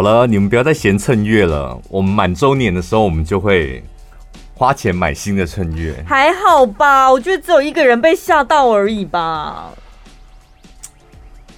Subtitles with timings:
[0.00, 1.78] 好了，你们不要再嫌衬乐了。
[1.90, 3.84] 我们满周年的时候，我们就会
[4.54, 6.02] 花钱买新的衬月。
[6.06, 9.68] 还好吧，我觉得只有一个人被吓到而已吧。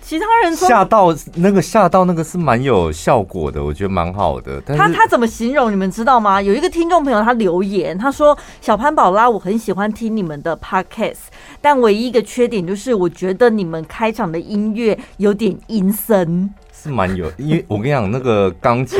[0.01, 4.61] 其他人吓到那个吓到那个是蛮有效果的，我觉得蛮好的。
[4.67, 6.43] 但他他怎么形容你们知道吗？
[6.43, 11.29] 有一个听众朋友他留言，他说：“小潘宝拉，我很喜欢听你们的 podcast，
[11.61, 18.99] 但唯一一个缺点就是我觉得你们开场的音乐有点阴森。”是蛮有，因为我跟你讲，那个钢琴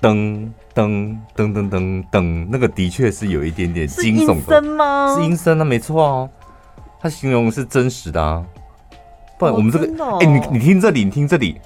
[0.00, 4.26] 噔噔噔噔噔噔，那个的确是有一点点惊悚的。
[4.26, 5.16] 是阴森吗？
[5.16, 6.28] 是阴森啊，没错啊。
[7.00, 8.44] 它形容是真实的啊。
[9.40, 11.60] 不然我们这个，哎、哦哦欸，你你听这里，你听这里，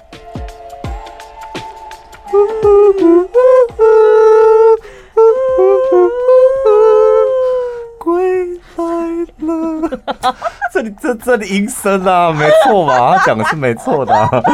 [7.99, 10.01] 归来了，
[10.73, 13.17] 这里这这里阴森啊，没错吧？
[13.17, 14.29] 他讲的是没错的、啊。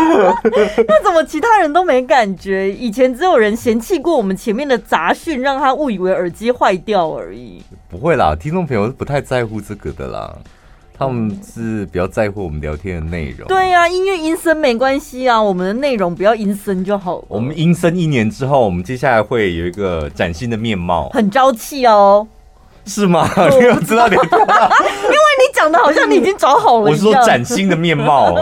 [0.87, 2.71] 那怎么其他人都没感觉？
[2.71, 7.63] 以前只有人嫌弃过我们前面的杂讯，让他误以为耳机坏掉而已。
[7.89, 10.35] 不会啦，听众朋友是不太在乎这个的啦。
[10.99, 13.47] 他们是比较在乎我们聊天的内容。
[13.47, 17.23] 对呀、啊，音乐阴森没关系啊，我们的内容不要阴森就好。
[17.27, 22.27] 我们阴森一年之后，我们接下来会有一个崭新的面貌，很朝气哦。
[22.87, 23.29] 是吗？
[23.51, 24.15] 你有知道你？
[24.15, 26.89] 因为你讲的好像你已经找好了。
[26.89, 28.33] 我是说崭新的面貌，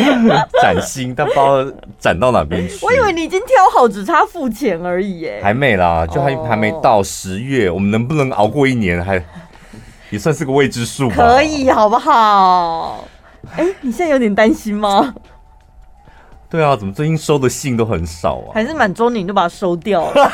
[0.62, 1.64] 崭新，但不知道
[1.98, 2.84] 崭到哪边去。
[2.84, 5.20] 我以为你已经挑好，只差付钱而已。
[5.20, 5.40] 耶。
[5.42, 9.24] 还没啦，就还还没到十月，我们能不能熬过一年还？
[10.10, 13.04] 也算是个未知数吧，可以好不好？
[13.56, 15.14] 哎、欸，你现在有点担心吗？
[16.48, 18.54] 对啊，怎么最近收的信都很少啊？
[18.54, 20.32] 还是满周年就把它收掉了？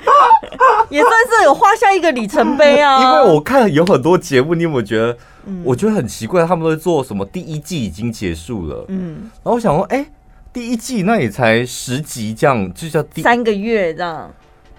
[0.90, 3.00] 也算是有画下一个里程碑啊！
[3.02, 5.16] 因为我看有很多节目，你有没有觉得？
[5.46, 7.24] 嗯、我觉得很奇怪，他们都做什么？
[7.24, 10.06] 第一季已经结束了，嗯，然后我想说，哎、欸，
[10.52, 14.30] 第一季那也才十集，这样就叫第三个月这样。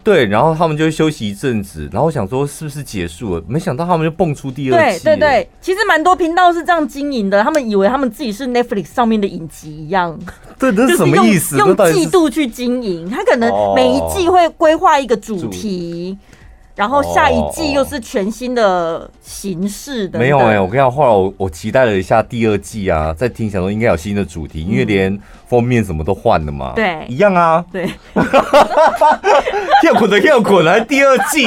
[0.04, 3.44] 对，然后他们就会休息一阵子，然后我想说是不是结束了？
[3.48, 5.04] 没想到他们就蹦出第二季。
[5.04, 10.18] 对对对，其实蛮多频道是这样经营的，他们以为他们自己是 Netflix 上面的影集一样。
[10.58, 11.58] 对，这是什么意思？
[11.58, 16.18] 用，用季度去经营，他可能每一季会规划一个主题。
[16.20, 16.41] 哦
[16.76, 20.18] 然后下一季又是全新的形式的。
[20.18, 26.74] 没有哎、欸，我跟你讲，后来我我期待了一下第二季啊，在听想说应该有新的主题，因为连封面什么都换了嘛。
[26.76, 27.64] 对，一样啊。
[27.72, 27.90] 对。
[29.82, 31.44] 跳滚的跳滚来第二季。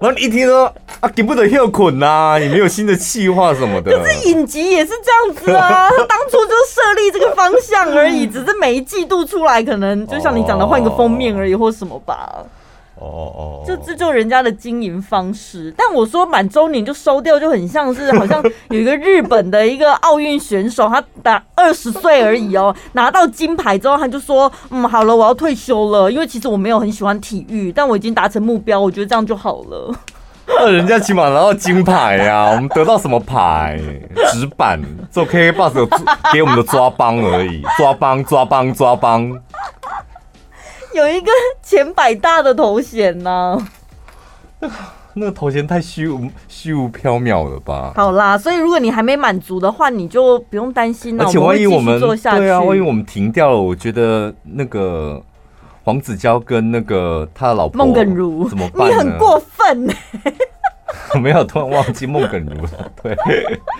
[0.00, 0.64] 然后你一听说
[1.00, 3.96] 啊，给不得跳滚呐，也没有新的企划什么的。
[3.96, 12.44] 可是影集也是这样子啊，他 当初就设立这个方向而已，只是每一季度出来，可能就像你讲的换个封面而已，或什么吧。
[13.02, 29.94] 哦哦，就这就人家的经营方式，但我说满周年就收掉，就很像是好像有一个日本的一个奥运选手，他打二十岁而已哦，拿到金牌之后他就说，嗯，好了，我要退休了，因为其实我没有很喜欢体育，但我已经达成目标，我觉得这样就好了。
[30.44, 33.80] 那人家起码拿到金牌呀，我们得到什么牌？
[34.32, 34.80] 纸板
[35.10, 35.88] 做 KKBOX 有
[36.32, 39.30] 给我们的抓帮而已，抓帮抓帮抓帮。
[40.94, 41.30] 有一个
[41.62, 43.58] 前百大的头衔呢，
[45.14, 47.92] 那个头衔太虚无虚无缥缈了吧？
[47.94, 51.24] 好啦，所以如果你还没满足的话，你就不用担心了。
[51.24, 55.22] 而且万一我们，对啊，万一我们停掉了，我觉得那个
[55.84, 58.88] 黄子佼跟那个他的老婆孟耿如怎么办？
[58.88, 59.92] 你很过分呢！
[61.14, 62.92] 我 没有突然忘记孟耿如了。
[63.02, 63.16] 对，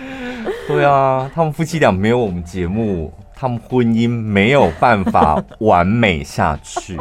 [0.67, 3.11] 对啊，他们夫妻俩没有我们节目。
[3.35, 6.99] 他们婚姻没有办法完美下去，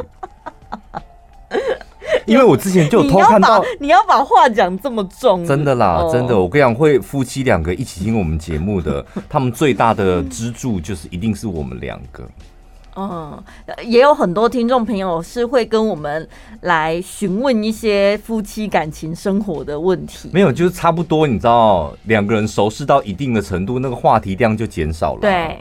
[2.26, 12.25] 因为我之前就有偷看到，你要把话讲这么重，真的啦，真的，我跟你讲，会夫妻两个一起听我们节目的， 他们最大的支柱就是一定是我们两个。
[12.94, 13.43] 嗯，
[13.87, 16.29] 也有很多听众朋友是会跟我们
[16.61, 25.58] 来询问一些夫妻感情生活的问题，没有，就是差不多，你知道，两个人熟识到一定的程度，那个话题量就减少了，对。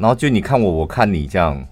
[0.00, 1.62] 然后就你看我，我看你这样，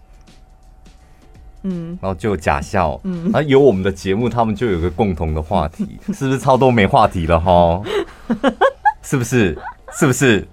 [1.62, 7.82] 嗯，然后就假笑，嗯，然后有我们的节目，他们就有个共同的话题， 是不是超多没话题了哈？
[9.02, 9.58] 是不是？
[9.98, 10.46] 是不是？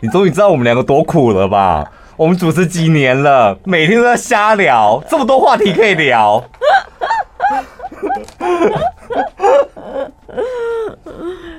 [0.00, 1.92] 你终于知道我们两个多苦了吧？
[2.16, 6.42] 我们主持几年了，每天都在瞎聊，这么多话题可以聊，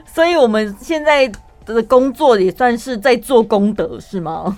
[0.05, 1.31] 所以我们现在
[1.63, 4.57] 的工作也算是在做功德，是吗？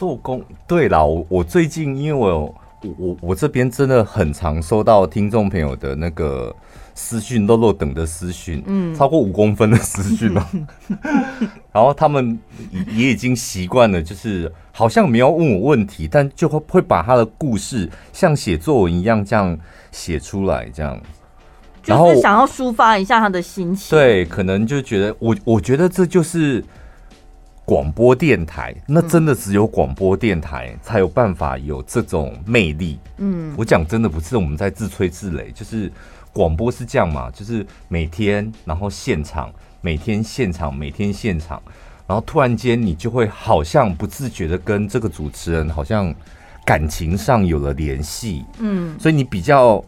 [0.00, 6.56] 做工对啦，我我最近因为我我我我这边真的很常收到听众朋友的那个
[6.94, 10.48] 私讯，漏漏等的私讯，嗯，超过五公分的私讯了。
[11.70, 12.38] 然后他们
[12.96, 19.54] 也已经习惯了，就是好像没有问我问题，但就会会把他的故事像写作文一样这样
[19.92, 20.98] 写出来，这样。
[21.84, 23.90] 然是想要抒发一下他的心情。
[23.90, 26.64] 对，可能就觉得我我觉得这就是。
[27.70, 32.98] 广播电台，那真的只有广播电台才有办法有这种魅力。
[33.18, 35.88] 嗯，我讲真的不是我们在自吹自擂，就是
[36.32, 39.52] 广播是这样嘛，就是每天然后现场，
[39.82, 41.62] 每天现场，每天现场，
[42.08, 46.12] 然后突然间你就会好像不自觉的跟这个主持人好像
[46.66, 48.44] 感情上有了联系。
[48.58, 49.80] 嗯，所以你比较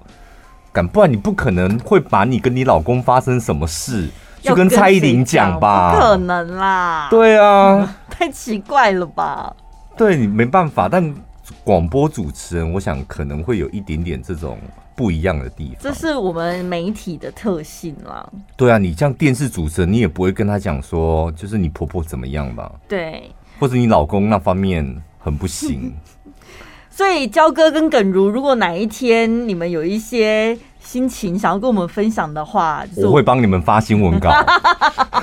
[0.73, 4.09] 敢，不然你不可能会把你跟你老公发生什么事。
[4.43, 7.07] 就跟蔡依林讲吧，不可能啦。
[7.09, 9.55] 对啊， 太奇怪了吧？
[9.97, 11.15] 对，你没办法，但
[11.63, 14.59] 广播主持人，我想可能会有一点点这种
[14.97, 15.77] 不一样的地方。
[15.81, 18.29] 这是我们媒体的特性啦。
[18.57, 22.71] 对啊，你像电视主持人，你也不会跟他讲说，就是你婆婆怎么样吧？
[22.89, 23.31] 对，
[23.61, 25.95] 或者你老公那方面很不行。
[26.91, 30.59] 所以，焦哥跟耿如，如果哪一天你们有一些。
[30.93, 34.31] 心情想要跟我们分享的话，我会帮你们发新闻稿。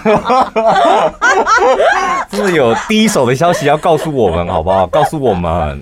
[2.27, 4.87] 真的有第一手的消息要告诉我们，好不好？
[4.87, 5.79] 告诉我们，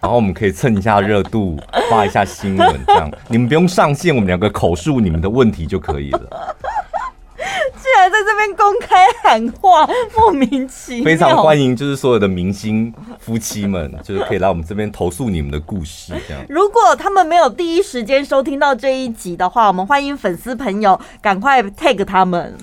[0.00, 1.58] 然后我们可以蹭一下热度，
[1.90, 6.20] 发一下新闻，这样你们不用上线，我们两个口述你们的问题就可以了。
[7.82, 9.86] 居然在这边公开喊话，
[10.16, 11.04] 莫名其妙。
[11.04, 16.12] 非常欢迎，就是所有的明星夫妻们，就是可以来我们这边投诉你们的故事。
[16.28, 22.56] 这样，如果他们没有第一时间收听到这一集的话，我们欢迎粉丝朋友赶快 tag 他们，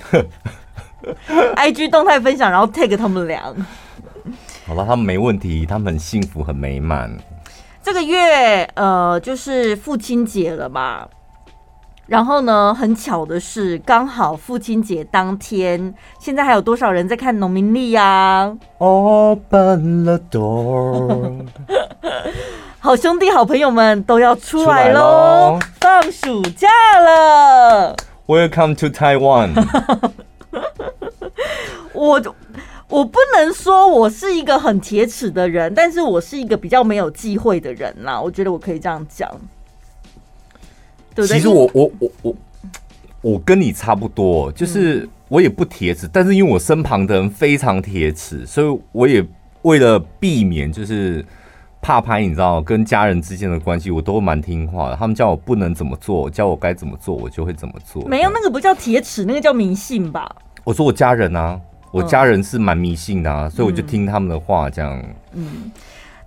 [1.56, 3.54] IG 动态分享，然后 tag 他们俩。
[4.66, 7.12] 好了，他们没问题，他们很幸福，很美满。
[7.84, 11.08] 这个月呃，就是父亲节了嘛。
[12.12, 21.46] 然后呢，很巧的是，刚好父亲节当天，现在还有多少人在看农民历呀？Open the door，
[22.80, 25.58] 好兄弟、好朋友们都要出来喽！
[25.80, 26.68] 放暑假
[27.00, 27.96] 了
[28.28, 29.54] ，Welcome to Taiwan。
[31.96, 32.22] 我
[32.90, 38.20] 我不能说我是一个很铁齿的人，但是我是一个比较没有忌讳的人呐。
[38.22, 39.32] 我觉得我可以这样讲。
[41.14, 42.36] 对对，其实我我我我
[43.22, 49.26] 我跟你差不多，就是我也不铁齿，但是因为我身旁的人非常铁齿，所以我也
[49.62, 51.24] 为了避免就是
[51.82, 54.96] 怕拍，你知道跟家人之间的关系，我都蛮听话的。
[54.96, 58.08] 他们叫我不能怎么做，叫我该怎么做，我就会怎么做。
[58.08, 60.36] 没有那个不叫铁齿，那个叫迷信吧？
[60.64, 61.60] 我说我家人啊，
[61.92, 65.04] 我家人是蛮迷信的啊，所以我就听他们的话，这样。
[65.34, 65.72] 嗯。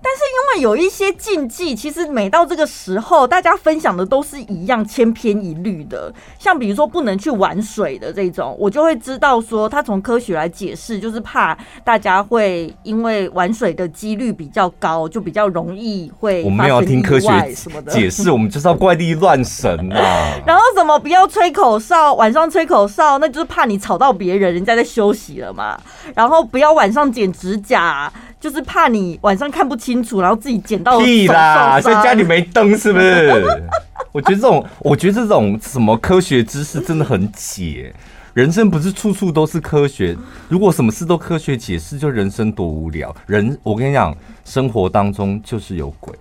[0.05, 6.13] 但是因为有一些禁忌，其实每到这个时候，大家分享的都是一样千篇一律的。
[6.39, 20.39] 像比如说不能去玩水的这种，我就会知道说，他从科学来解释，就是怕大家会因为玩水的几率比较高，就比较容易会我们没有听科学什么的解释，我们就是要怪力乱神啊。
[20.45, 22.13] 然后怎么不要吹口哨？
[22.13, 25.81] 晚上吹口哨，那就是怕你吵到别人，人家在休息了嘛。
[26.15, 28.13] 然后不要晚上剪指甲。
[28.45, 31.81] 就是怕你晚上看不清楚，然后自己捡到屁啦！
[31.81, 33.43] 所以家里没灯是不是？
[34.13, 37.91] 我觉得这种，我觉得这种什么科学知识真的很解。
[38.35, 40.15] 人生不是处处都是科学，
[40.51, 43.17] 如果什么事都科学解释，就人生多无聊。
[43.25, 44.15] 人，我跟你讲，
[44.45, 46.15] 生活当中就是有鬼。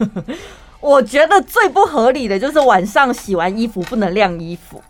[0.80, 4.82] 我觉得最不合理的就是晚上洗完衣服不能晾衣服。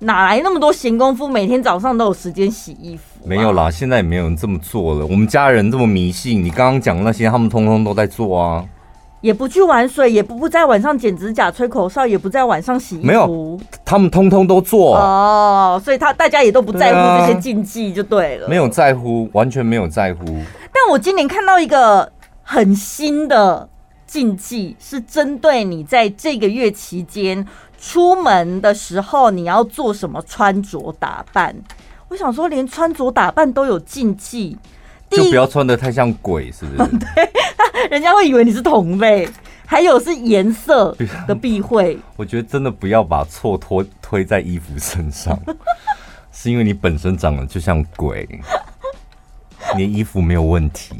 [0.00, 1.28] 哪来那么多闲工夫？
[1.28, 3.02] 每天早上都有时间洗衣服？
[3.22, 5.06] 没有啦，现在也没有人这么做了。
[5.06, 8.64] 我们家人这么迷信，你刚刚讲的那些，他们通通都在做啊。
[9.20, 13.06] 也不去玩水，也不不在晚上剪指甲、吹口哨，也不在晚上洗衣服。
[13.06, 15.78] 没有，他们通通都做哦。
[15.84, 18.48] 所以他大家也都不在乎这些禁忌，就对了。
[18.48, 20.24] 没有在乎，完全没有在乎。
[20.72, 22.10] 但我今年看到一个
[22.42, 23.68] 很新的
[24.06, 27.46] 禁忌，是针对你在这个月期间。
[27.80, 31.56] 出门的时候你要做什么穿着打扮？
[32.08, 34.56] 我想说，连穿着打扮都有禁忌，
[35.08, 36.90] 就不要穿的太像鬼，是不是？
[36.98, 37.30] 对，
[37.90, 39.28] 人家会以为你是同类。
[39.64, 40.92] 还有是颜色
[41.28, 45.38] 的避讳，我觉得真的不要把错拖推在衣服身上，
[46.32, 48.28] 是因为你本身长得就像鬼，
[49.76, 50.96] 你的衣服没有问题。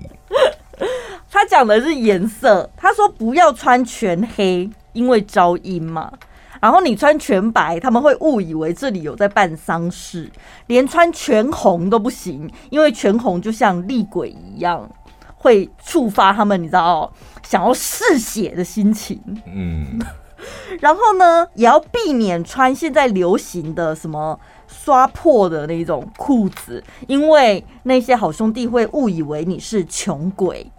[1.28, 6.12] 他讲的是颜色，他说不要穿全黑，因为招阴嘛。
[6.60, 10.26] 然后你穿全白，他们会误以为这里有在办丧事；
[10.66, 14.88] 连穿全红都不行，因为全红就像厉鬼一样。
[15.42, 17.10] 会触发他们，你知道，
[17.42, 19.18] 想要嗜血的心情。
[19.46, 19.98] 嗯，
[20.80, 24.38] 然后呢，也要避免穿现在流行的什么
[24.68, 30.70] 刷破的那种裤子，因为那些好兄弟会误以为你是穷鬼。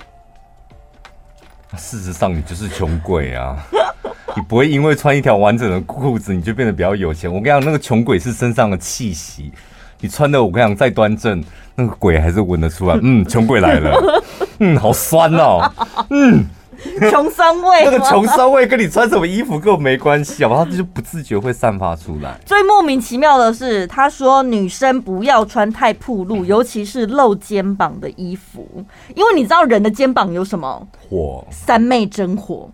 [1.77, 3.57] 事实上，你就是穷鬼啊！
[4.35, 7.29] 你不会因为穿一条完整的裤子，你就变得比较有钱。
[7.31, 9.51] 我跟你讲，那个穷鬼是身上的气息。
[9.99, 11.43] 你穿的，我跟你讲，再端正，
[11.75, 12.97] 那个鬼还是闻得出来。
[13.01, 14.23] 嗯，穷鬼来了。
[14.59, 15.71] 嗯，好酸哦。
[16.09, 16.45] 嗯，
[17.11, 17.85] 穷酸味。
[17.85, 20.65] 那个穷酸味跟你穿什么衣服跟我没关系，好吧？
[20.69, 22.39] 他就不自觉会散发出来。
[22.45, 28.67] 最莫名其妙的是，他说女生不要穿太暴露，尤其是露肩膀的衣服，
[29.15, 30.87] 因为你知道人的肩膀有什么？
[31.09, 31.45] 火。
[31.49, 32.69] 三昧真火。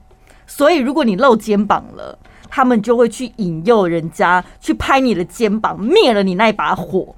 [0.45, 2.17] 所以如果你露肩膀了。
[2.49, 7.13] 他们就会去引诱人家去拍你的肩膀，灭了你那一把火，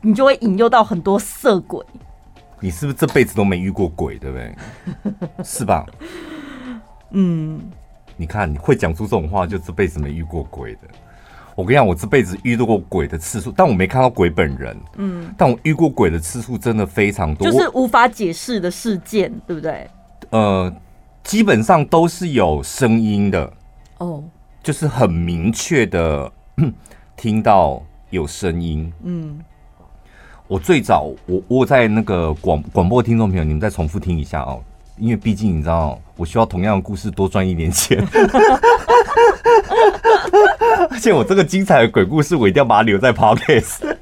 [0.00, 1.84] 你就会引诱到很多色鬼。
[2.62, 4.54] 你是不是这辈子都没遇过鬼，对不对？
[5.44, 5.84] 是吧？
[7.10, 7.60] 嗯。
[8.16, 10.80] 你看，你会讲出这种话，就这辈子没遇过鬼的。
[11.56, 14.76] 我跟你讲，我这辈子遇到过鬼的次数，但我没看到鬼本人。
[14.96, 15.34] 嗯。
[15.36, 19.90] 但我遇过鬼的次数真的非常多，就是无法解释的事件，对不对？
[20.30, 20.72] 呃，
[21.24, 23.52] 基本上都是有声音的。
[23.98, 24.22] 哦。
[24.62, 26.30] 就是很明确的
[27.16, 28.92] 听到有声音。
[29.02, 29.40] 嗯，
[30.52, 34.62] 我最早我我在那个广广播听众朋友，你们再重复听一下哦，
[34.98, 38.06] 因为毕竟你知道，我需要同样的故事多赚一点钱。
[40.90, 43.96] 而且我这个精彩的鬼故事，我一定要把它留在 Podcast。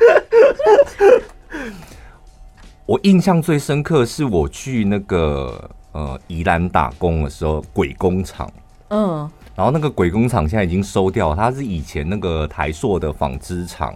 [2.84, 8.50] 我印象最深刻是我去那个呃宜兰打工的时候，鬼工厂。
[8.88, 9.30] 嗯。
[9.54, 13.94] 然后那个鬼工厂现在已经收掉，它是以前那个台塑的纺织厂。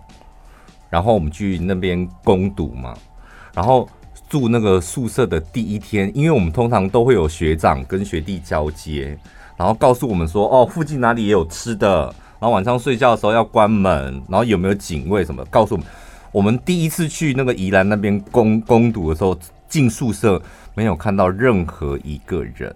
[0.95, 2.95] 然后我们去那边攻读嘛，
[3.53, 3.89] 然后
[4.29, 9.19] 住那个宿舍的第一天，因为我们通常都会有学长跟学弟交接，
[9.57, 12.05] 然后告诉我们说，哦，附近哪里也有吃的，
[12.39, 15.87] 然后晚上睡觉的时候要关门，然后有没有警卫什么，告诉我们。
[16.31, 19.37] 我们第一次去那个宜兰那边攻攻读的时候，
[19.69, 20.41] 进宿舍
[20.75, 22.73] 没有看到任何一个人。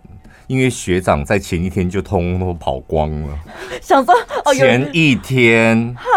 [0.48, 3.38] 因为学长在前一天就通通跑光了，
[3.80, 4.12] 想说
[4.44, 6.08] 哦，前一天哈，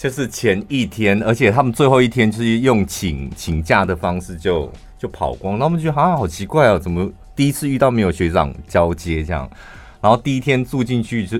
[0.00, 9.46] 就是前一天，而且他们最后一天就是用请请假的方式就就跑光，那我们觉得好像好奇怪哦，怎么第一次遇到没有学长交接这样？
[10.00, 11.38] 然后第一天住进去就，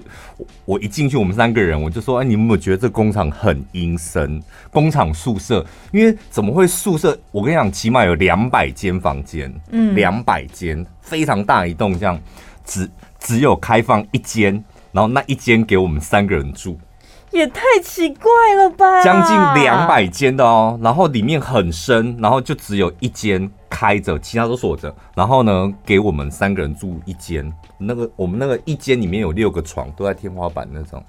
[0.66, 4.38] 我一进去，我们三个人我就说，哎，你们有没有觉得这工厂很阴森？
[4.70, 7.18] 工厂宿舍，因为怎么会宿舍？
[7.32, 12.20] 我跟你讲，起码有两百间房间，嗯，两百间，非常大一栋，这样
[12.66, 12.86] 只
[13.18, 14.62] 只有开放一间，
[14.92, 16.78] 然后那一间给我们三个人住。
[17.30, 19.02] 也太奇怪了吧！
[19.02, 24.92] 将近两百间的哦，然后里面很深，然后就只有一间开着，其他都锁着。
[25.14, 27.52] 然后呢，给我们三个人住一间。
[27.78, 31.02] 那个我们那个一间里面有六个床，都在天花板那种。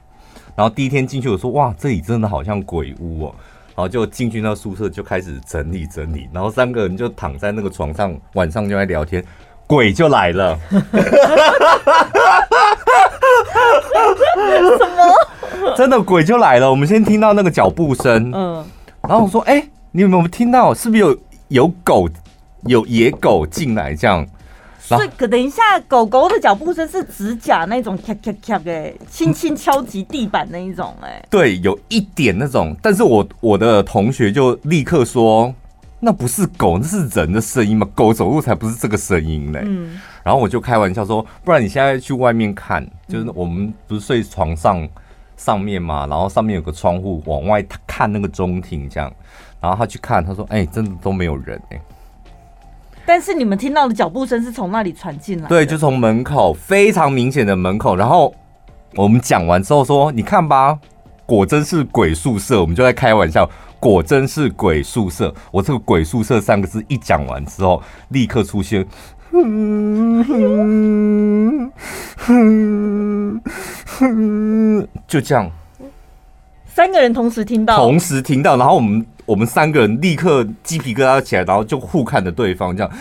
[0.55, 3.35] 然后第一天进去，我说哇，这里真的好像鬼屋哦。
[3.73, 9.25] 然后就进去那宿舍就开始整理整理，然后三个人就躺在那个床上，晚上就在聊天，
[9.65, 10.59] 鬼就来了。
[14.77, 15.30] 什么？
[15.77, 16.69] 真的鬼就来了！
[16.69, 18.65] 我们先听到那个脚步声，嗯，
[19.01, 20.73] 然后我说：“哎、欸，你有没有听到？
[20.73, 21.17] 是不是有
[21.49, 22.09] 有狗、
[22.63, 23.95] 有野狗进来？
[23.95, 24.25] 这样？”
[24.79, 31.25] 所以，可等一下，狗狗的脚步声是指甲那种咔咔咔哎，轻轻敲击地板那一种哎、欸。
[31.29, 35.53] 对，有一点那种，但是我我的同学就立刻说。
[36.03, 37.87] 那不是狗，那是人的声音嘛？
[37.93, 39.61] 狗走路才不是这个声音嘞。
[39.63, 44.81] 嗯，然后我就开玩笑说，不然你现在去外面看，就是我们不是睡床上
[45.43, 49.11] 上面嘛，然后上面有个窗户往外看那个中庭这样，
[49.59, 51.81] 然后他去看，他说：“哎，真的都没有人哎。”
[53.07, 55.49] 但是你们听到的脚步声是从那里传进来？
[55.49, 57.95] 对，就从门口非常明显的门口。
[57.95, 58.31] 然后
[58.93, 60.77] 我们讲完之后说：“你看吧，
[61.25, 63.49] 果真是鬼宿舍。”我们就在开玩笑。
[63.79, 65.33] 果真是鬼宿舍！
[65.49, 68.85] 我这个“鬼宿舍”三个字一讲完之后，立刻出现，
[75.07, 75.49] 就这样，
[76.65, 82.91] 三个人同时听到，同时听到，然后我们我们三个人立刻鸡皮疙瘩起来，然后就互看着对方，这样，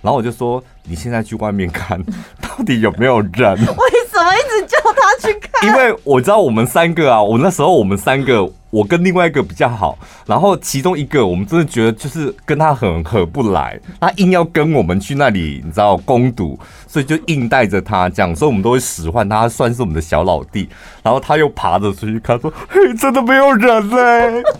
[0.00, 2.00] 然后我就说：“你现在去外面看，
[2.40, 5.68] 到底有没有人？”为什么一直叫他去看？
[5.68, 8.48] 因为我知道我们三个啊，我那时候我们三个。
[8.70, 9.96] 我跟另外一个比较好，
[10.26, 20.68] 然后其中一个我们真的觉得就是跟他很合不来，他硬要跟我们去那里，你知道攻读，所以就硬带着他这样，所以我们都会使唤他，算是我们的小老弟。
[21.02, 24.42] 然后他又爬着出去看，说：“嘿，真的没有人嘞。”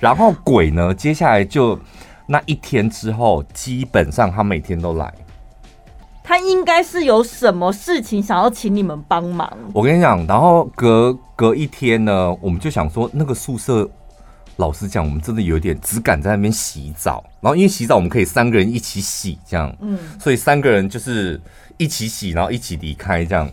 [0.00, 1.78] 然后鬼呢，接下来就
[2.26, 5.12] 那一天之后，基本上他每天都来。
[6.28, 9.50] 他应该是有什么事情想要请你们帮忙。
[9.72, 13.88] 我跟你讲，然后隔隔一天呢，我们就想说，那个宿舍，
[14.56, 17.24] 老实讲，我们真的有点只敢在那边洗澡。
[17.40, 21.40] 然后因为洗澡我们可以三个人一起洗，这样，嗯，所以三个人就是
[21.78, 23.50] 一起洗，然后一起离开这样。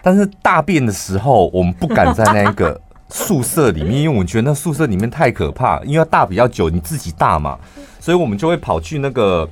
[0.00, 2.80] 但是大便的时候，我们不敢在那个
[3.10, 7.58] 宿舍里面，因为我们觉得那宿舍里面太可怕，因为要大比较久，你自己大嘛，
[8.00, 9.46] 所以我们就会跑去那个。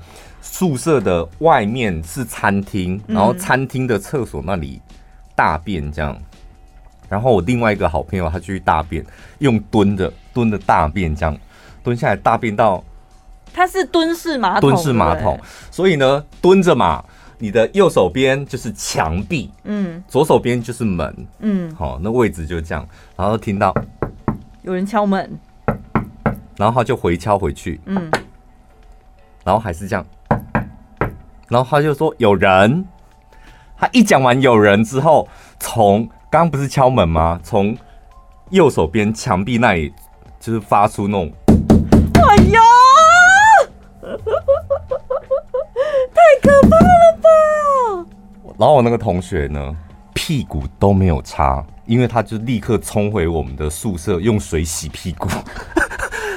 [0.46, 4.80] 宿舍的外面是餐厅，然后餐厅的厕所那里
[5.34, 6.16] 大便这样，
[7.08, 9.04] 然后我另外一个好朋友他去大便，
[9.38, 11.36] 用蹲的蹲的大便这样，
[11.82, 12.84] 蹲下来大便到，
[13.54, 17.02] 他是蹲式马桶，蹲式马桶，所以呢蹲着嘛，
[17.38, 22.86] 你的右手边就是墙壁，嗯，左手边就是门，嗯，好，那位置就这样，
[23.16, 23.74] 然后听到
[24.62, 25.36] 有人敲门，
[26.58, 28.10] 然后他就回敲回去，嗯，
[29.42, 30.06] 然后还是这样。
[31.48, 32.84] 然后他就说有人，
[33.76, 37.38] 他一讲完有人之后，从刚刚不是敲门吗？
[37.42, 37.76] 从
[38.50, 39.92] 右手边墙壁那里
[40.38, 41.32] 就是发出那种，
[42.28, 42.60] 哎呀，
[46.12, 47.28] 太可怕了吧！
[48.58, 49.76] 然后我那个同学呢，
[50.12, 55.28] 屁股都没有擦，因为他就立刻冲回我们的宿舍用水洗屁股。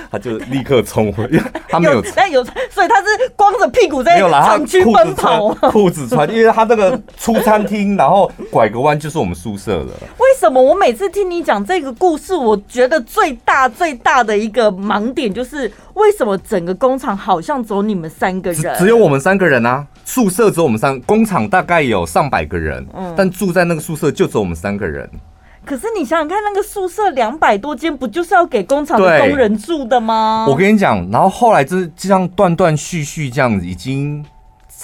[0.09, 9.87] 他就立刻冲回，因 为他没有，但有，所以他是光着屁股在厂区奔跑，裤子穿，因为他那个出餐厅，然后拐个弯就是我们宿舍了。
[10.17, 18.61] 为什么我每次听你讲这个故事，我觉得最大最大的一个盲点就是，为什么整个工厂好像只有你们三个人？
[18.77, 25.09] 只，只有我们三个人啊，宿舍只有我们三，工厂大概有上百个人，嗯，但住在那个宿舍就只有我们三个人。
[25.67, 30.45] 可是你想想看，那个宿舍两百多间，不就是要给工厂的工人住的吗？
[30.47, 34.25] 我跟你讲，然后后来就是这样断断续续这样子，已经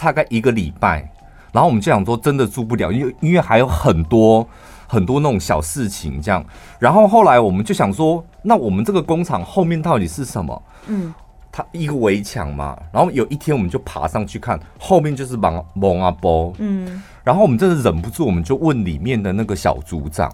[0.02, 1.10] 大概一个礼拜，
[1.54, 4.46] 然后我们就想说，真的住不了，因为因为还有很多
[4.86, 6.44] 很多那种小事情这样。
[6.80, 10.62] 然后后来我们就想说，那我们这个工厂后面到底是什么？
[10.88, 11.14] 嗯，
[11.50, 12.78] 它一个围墙嘛。
[12.92, 16.52] 然后有一天我们就爬上去看，后面就是蒙蒙阿波。
[16.58, 20.30] 嗯，然后我们真的忍不住，我们就问里面的那个小组长。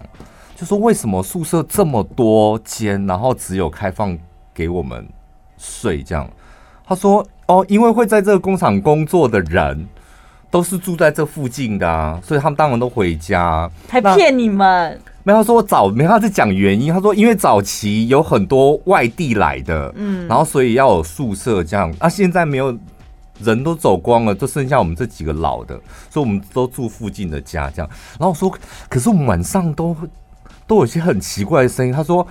[0.60, 4.14] 就说为什么宿舍这么多间，然后只有开放
[4.52, 5.08] 给我们
[5.56, 6.28] 睡这样？
[6.86, 9.88] 他说哦，因为会在这个工厂工作的人
[10.50, 13.70] 都是住在这附近的啊，所以他们当然都回家。
[13.88, 15.00] 还骗你们？
[15.22, 16.92] 没有，他说早没，他是讲原因。
[16.92, 21.90] 他说因为早期有很多外地来的，嗯，然后所以要有宿舍这样。
[21.98, 22.78] 啊，现在没有
[23.38, 25.74] 人都走光了，就剩下我们这几个老的，
[26.10, 27.90] 所以我们都住附近的家这样。
[28.18, 28.54] 然后我说，
[28.90, 29.96] 可是我们晚上都。
[30.70, 31.92] 都有些很奇怪的声音。
[31.92, 32.24] 他说：“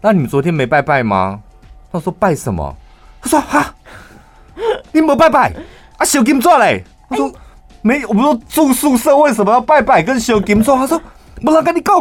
[0.00, 1.40] 那你们昨天没拜拜吗？”
[1.90, 2.72] 他说：“拜什么？”
[3.20, 3.74] 他说：“哈，
[4.92, 5.52] 你没拜拜
[5.96, 6.04] 啊？
[6.04, 7.32] 小金纸嘞？”他说
[7.82, 11.02] ：“没，我们说住宿舍为什么要拜拜跟小金纸？”他说
[11.42, 12.00] ：“不能跟你讲。”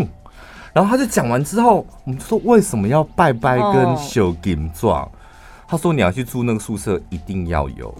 [0.73, 4.85] 然后他就讲完之后，我们就说：“为什么要拜拜跟小金纸？”
[5.67, 7.91] 他说：“你要去住那个宿舍，一定要有。”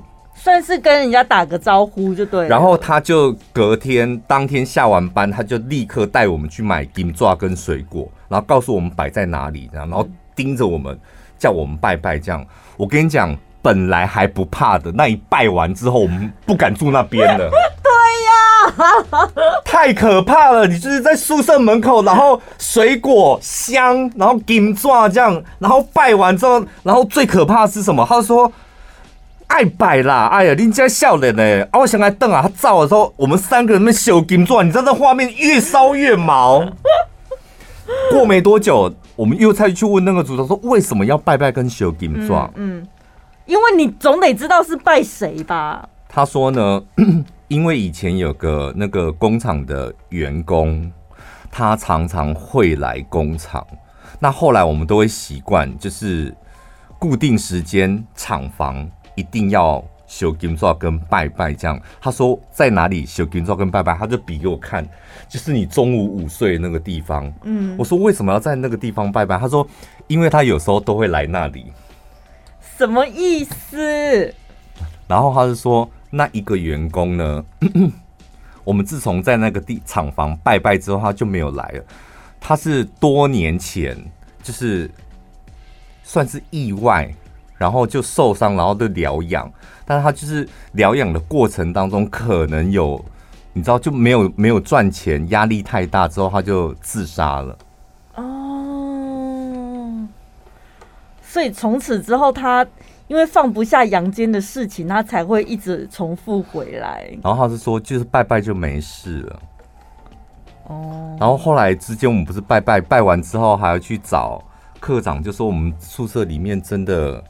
[0.42, 2.48] 算是跟人家打个招呼就对。
[2.48, 10.98] 然后他就隔天当天下完班，他就立刻带我们去买金爪跟水果，然后告诉我们摆在哪里，这样，然后盯着我们
[11.38, 12.18] 叫我们拜拜。
[12.18, 12.46] 这样，
[12.78, 17.50] 我跟你讲，本来还不怕的，那一拜完之后，我们不敢住那边了。
[17.50, 17.92] 对
[18.26, 20.66] 呀，太可怕了！
[20.66, 28.06] 你就是在宿舍门口，然后水果香，然后金爪这样，然后拜完之后，然后最可怕的是什么？
[28.08, 28.50] 他说。
[29.50, 30.28] 爱摆啦！
[30.28, 31.64] 哎呀，人家笑脸呢。
[31.72, 36.64] 啊，我想来瞪啊，他照的时候，我们三个人在烧金钻，你知道那画面越烧越毛。
[38.12, 42.32] 过没多久，我们又再去问那个组长说，为什么要拜拜跟修金纸？
[42.56, 42.88] 嗯，
[43.48, 45.90] 因为你总得知道是拜谁吧？
[46.08, 46.84] 他说呢，
[47.50, 50.92] 因为以前有个那个工厂的员工，
[51.50, 53.66] 他常常会来工厂。
[54.20, 56.32] 那后来我们都会习惯，就是
[57.00, 58.88] 固定时间厂房。
[59.20, 61.78] 一定要修金座跟拜拜这样。
[62.00, 64.88] 他说在哪里修金座跟拜拜，他就比给我看，
[65.28, 67.32] 就是你中午午睡那个地方。
[67.44, 69.38] 嗯，我说为什么要在那个地方拜拜？
[69.38, 69.68] 他说
[70.08, 71.66] 因为他有时候都会来那里。
[72.78, 74.34] 什么意思？
[75.06, 77.44] 然后他就说那一个员工呢，
[78.64, 81.84] 我们自从在那个地厂房拜拜之后，他就没有来了。
[82.40, 83.98] 他是多年前
[84.42, 84.90] 就是
[86.04, 87.14] 算是意外。
[87.60, 89.52] 然后就受伤，然后就疗养，
[89.86, 93.04] 但是他就是疗养的过程当中，可能有，
[93.54, 97.58] 你知道就没有没有赚钱，压力太大之后，他就自杀了。
[98.16, 100.08] 哦，
[101.22, 102.66] 所以从此之后，他
[103.08, 107.10] 因为放不下阳间的事情，他才会一直重复回来。
[107.22, 109.40] 然后他是说，就是拜拜就没事了。
[110.68, 111.18] 哦。
[111.20, 114.42] 然后后来之间，我们不是拜拜，拜完之后还要去找
[114.80, 117.22] 课长，就说我们宿舍里面真的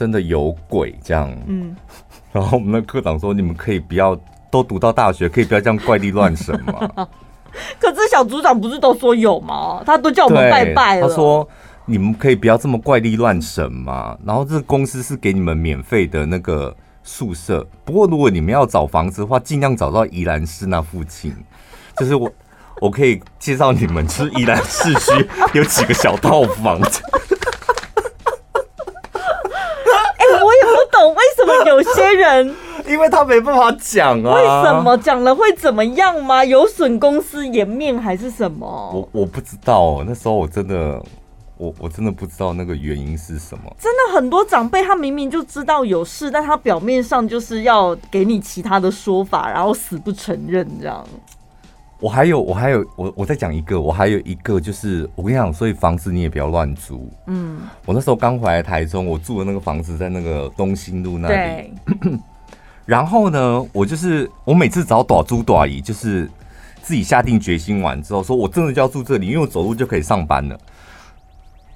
[0.00, 1.30] 真的有鬼这样。
[1.46, 1.76] 嗯。
[2.32, 4.18] 然后我们的科长说：“你们可以不要
[4.50, 6.88] 都读到大学，可以不要这样怪力乱神嘛？”
[7.78, 9.82] 可是小组长不是都说有吗？
[9.84, 11.06] 他都叫我们拜拜了。
[11.06, 11.46] 他说
[11.84, 17.66] ：“你们可以不要这么怪力乱神嘛？”然后这个公司是给你们免费的那个宿舍。
[17.84, 21.36] 不过如果你们要找房子的话，尽量找到宜兰市那附近。
[21.98, 22.30] 就是我，
[22.80, 27.02] 我可以介绍你们，就是宜兰市区有几个小套房子。
[30.18, 32.54] 哎、欸，我也不懂为什么有些人。
[32.86, 36.44] 因为他没办法讲啊，为什么讲了会怎么样吗？
[36.44, 38.66] 有损公司颜面还是什么？
[38.94, 41.00] 我我不知道，那时候我真的，
[41.58, 43.64] 我我真的不知道那个原因是什么。
[43.78, 51.06] 真的很多长辈他明明就知道有事，但他表面上就是要给你其他的说法，然后死不承认这样。
[52.00, 57.12] 我还有，我还有，我我再讲一个，我还有一个就是，我跟你讲，所以房子你也不要乱租。
[57.26, 61.34] 嗯，我那时候刚回来台中，我住的那个房子在那个东兴路那里。
[61.34, 61.72] 对
[62.86, 66.28] 然后呢，我就是我每次找短租短姨，就是
[66.82, 70.58] 自己下定决心完之后，说我真的就要住这里，因为我走路就可以上班了。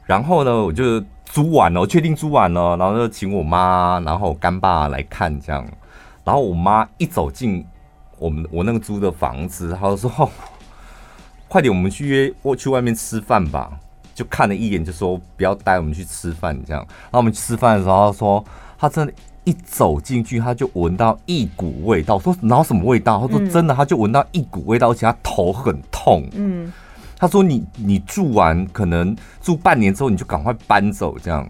[0.06, 5.64] 然后呢，我就租完了，我确定租完了，然后就请我妈，然后我干爸来看这样。
[6.24, 7.64] 然后我妈一走进
[8.24, 10.30] 我们我那个租的房子，他就说：“哦，
[11.48, 13.78] 快点，我们去约我去外面吃饭吧。”
[14.14, 16.80] 就看了一眼，就说不要带我们去吃饭这样。
[17.04, 18.44] 然后我们去吃饭的时候，他说
[18.78, 19.12] 他真的。
[19.46, 22.18] 一走进去，他就闻到一股味道。
[22.18, 23.20] 说然后什么味道？
[23.20, 26.26] 他说真的，他就闻到一股味道，而且他头很痛。
[26.32, 26.72] 嗯，
[27.18, 31.46] 他说你你住完可能住半年之后，你就赶快搬走这样。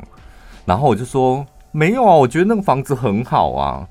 [0.64, 3.88] 然后我就说没有啊，我觉得那个房子很好啊。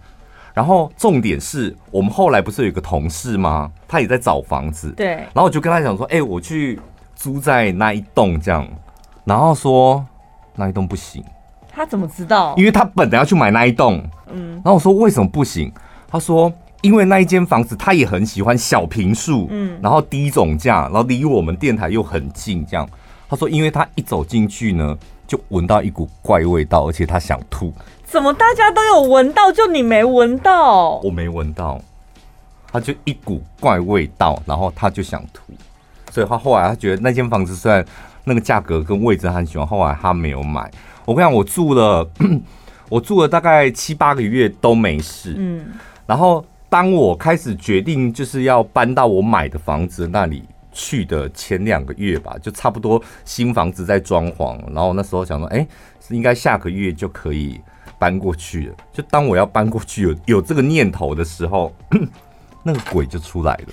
[0.53, 3.71] 然后重点是我们后来不是有一个同事吗？
[3.87, 4.91] 他也在找房子。
[4.91, 5.07] 对。
[5.07, 6.79] 然后我就跟他讲说，哎，我去
[7.15, 8.67] 租在那一栋这样。
[9.25, 10.05] 然后说
[10.55, 11.23] 那一栋不行。
[11.75, 12.53] 他怎么知道？
[12.55, 15.71] 因为他本来要去买那一栋，嗯，然后我说为什么不行？
[16.07, 22.87] 他说因为那一间房子他也很喜欢小平数，嗯，然后低总价，然后离我们电台又很近，这样。
[23.27, 24.95] 他说因为他一走进去呢，
[25.27, 27.73] 就闻到一股怪味道，而且他想吐。
[28.05, 30.99] 怎么大家都有闻到，就你没闻到？
[30.99, 31.81] 我没闻到，
[32.71, 35.53] 他就一股怪味道，然后他就想吐，
[36.11, 37.83] 所以他后来他觉得那间房子虽然
[38.23, 40.69] 那个价格跟位置他很喜欢，后来他没有买。
[41.05, 42.07] 我跟你讲，我住了，
[42.89, 45.33] 我住了大概七八个月都没事。
[45.37, 45.65] 嗯，
[46.05, 55.65] 然后当我开始决定就是要搬到我买的房子那里去的前两个月吧，就差不多新房子在装潢，然后那时候想说，哎，
[56.05, 57.61] 是应该下个月就可以
[57.97, 58.75] 搬过去了。
[58.91, 61.73] 就当我要搬过去有 有这个念头的时候，
[62.63, 63.67] 那个鬼就出来了。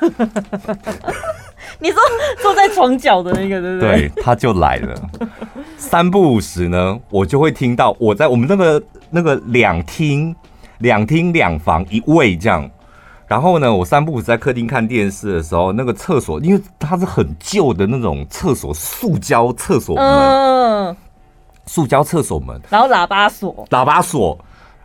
[1.78, 1.98] 你说
[2.40, 4.08] 坐在床角的那个，对不对？
[4.08, 4.94] 对，他就来了。
[5.76, 10.34] 三不五时呢，我就会听到我在我们那个那个两厅
[10.78, 12.70] 两厅两房一卫这样。
[13.26, 20.96] 然后呢，我三步在客厅看电视的时候，那个厕所因为它是很旧的那种厕所，塑胶厕所门，嗯，
[21.66, 24.38] 塑胶厕所门，然后喇叭锁，喇叭锁。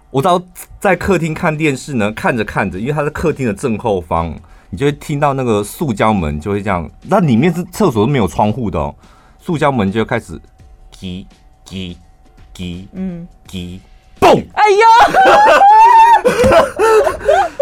[0.10, 0.42] 我到
[0.80, 4.34] 在客厅看电视呢，看着看着，因为它在客厅的正后方。
[4.74, 8.96] 你就会听到那个塑胶门就会这样，那里面是厕所都没有窗户的哦，
[9.38, 10.40] 塑胶门就开始，
[10.98, 11.26] 叽
[11.68, 11.94] 叽
[12.56, 13.82] 叽，嗯，叽，
[14.22, 14.86] 嘣，哎呀，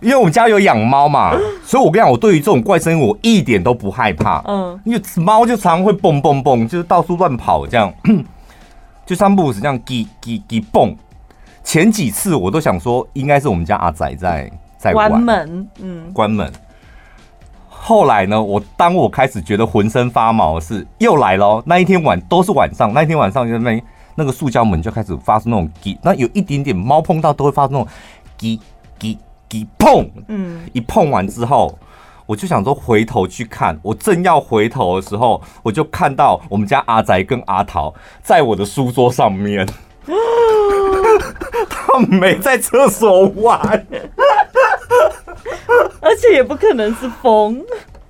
[0.00, 1.34] 因为我们家有养猫嘛，
[1.64, 7.92] 所以我跟你讲，我对于这种怪声音我一点都不害怕，嗯，因为猫就常常会蹦蹦蹦，就是到处乱跑这样，
[9.06, 10.94] 就三不五时这样叽叽叽蹦，
[11.62, 14.50] 前几次我都想说应该是我们家阿仔在。
[14.80, 16.50] 在关门，嗯，关门。
[17.68, 21.62] 后来呢，我当我开始觉得浑身发毛是又来了。
[21.66, 23.78] 那一天晚都是晚上，那一天晚上就那
[24.14, 27.86] 那个塑胶门就开始发出那种叽，那有一点点猫碰到都会发出那种
[28.38, 28.58] 叽
[28.98, 29.18] 叽
[29.50, 31.76] 叽碰，嗯，一碰完之后，
[32.24, 39.66] 我就想说回头去看，我正要回头的时候，我就看到我们家阿宅跟阿桃在我的书桌上面，
[41.68, 43.86] 他们没在厕所玩。
[46.00, 47.62] 而且也不可能是风。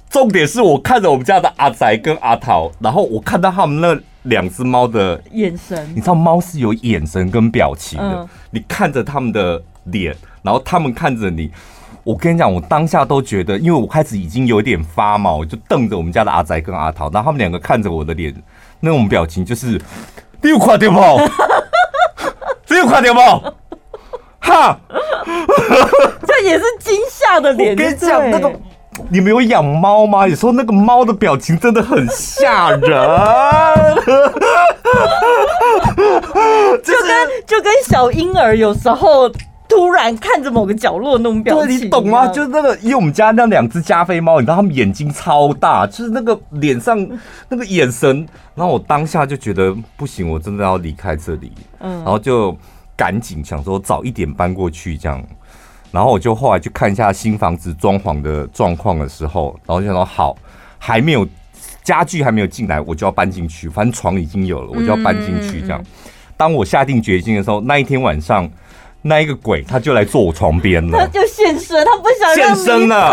[0.08, 3.98] 重点是我看着我们家的阿宅跟阿桃，然后我看到他们那
[4.28, 5.88] 两只猫的眼神。
[5.94, 11.50] 你知道猫是有眼神跟表情的，你看着他们的脸，然后他们看着你，
[12.02, 18.34] 我跟你讲，我当下都觉得，因为我开始已经有点发毛，我就瞪着我们家的阿仔跟阿桃，然后他们两个看着我的脸，
[18.80, 19.80] 那种表情就是，
[20.40, 21.00] 你有看到吗？
[22.68, 23.52] 你有看到吗？
[24.40, 24.78] 哈，
[26.26, 27.72] 这也是惊吓的脸。
[27.72, 28.50] 我跟你讲，那个
[29.10, 30.26] 你们有养猫吗？
[30.26, 32.80] 有时候那个猫的表情真的很吓人，
[36.82, 39.30] 就跟就跟小婴儿有时候。
[39.70, 42.26] 突然看着某个角落那种表情，对，你懂吗？
[42.26, 47.08] 就是那个，因为我们家那两只加菲猫，你知道它们眼睛超大，就是那个脸上
[47.48, 52.54] 那个眼神，然后我当下就觉得不行，我真的要离开这里，嗯，然后就
[52.96, 55.24] 赶紧想说早一点搬过去这样，
[55.92, 60.36] 然后我就后来去看一下新房子装潢的状况的时候，然后就想说好，
[60.78, 61.24] 还没有
[61.84, 65.80] 家具还没有进来，我就要搬进去，反正床已经有了，我就要搬进去这样。
[66.36, 68.50] 当我下定决心的时候，那一天晚上。
[69.02, 73.10] 那一个鬼，他就来坐我床边了， 他就现身，他不想现身了。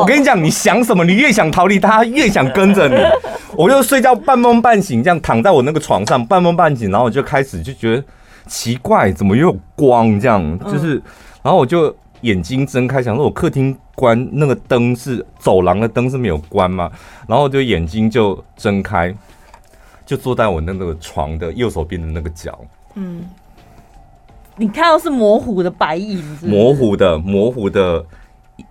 [0.00, 1.04] 我跟你讲，你想什么？
[1.04, 2.96] 你越想逃离他，他越想跟着你。
[3.56, 8.02] 我就睡觉半梦半醒，这样躺在我那个床上，半梦半醒，然后我就开始就觉得
[8.46, 10.18] 奇怪，怎么又有光？
[10.18, 10.94] 这样就是，
[11.42, 16.90] 然后我就眼睛睁开，想说我客厅关那个灯是走廊的灯是没有关吗？
[17.28, 19.14] 然后我就眼睛就睁开，
[20.04, 22.58] 就坐在我那个床的右手边的那个角，
[22.94, 23.24] 嗯。
[24.60, 26.46] 你看到是模糊的白影是是？
[26.46, 28.04] 模糊的，模糊的，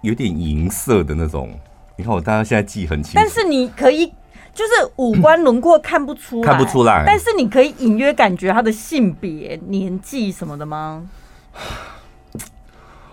[0.01, 1.49] 有点银色的那种。
[1.97, 4.05] 你看我大家现在记很清楚，但是你可以
[4.53, 7.03] 就是五官轮廓看不出来，看不出来。
[7.07, 11.09] 但是你可以隐约感觉他的性别、年纪什么的吗？